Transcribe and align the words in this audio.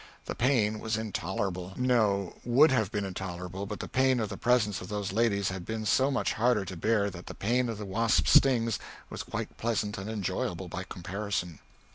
The 0.25 0.33
pain 0.33 0.79
was 0.79 0.97
intolerable 0.97 1.73
no, 1.77 2.33
would 2.43 2.71
have 2.71 2.91
been 2.91 3.05
intolerable, 3.05 3.67
but 3.67 3.79
the 3.79 3.87
pain 3.87 4.19
of 4.19 4.29
the 4.29 4.35
presence 4.35 4.81
of 4.81 4.87
those 4.87 5.11
ladies 5.13 5.49
had 5.49 5.63
been 5.63 5.85
so 5.85 6.09
much 6.09 6.33
harder 6.33 6.65
to 6.65 6.75
bear 6.75 7.11
that 7.11 7.27
the 7.27 7.35
pain 7.35 7.69
of 7.69 7.77
the 7.77 7.85
wasps' 7.85 8.33
stings 8.33 8.79
was 9.11 9.21
quite 9.21 9.57
pleasant 9.57 9.99
and 9.99 10.09
enjoyable 10.09 10.67
by 10.67 10.85
comparison. 10.89 11.59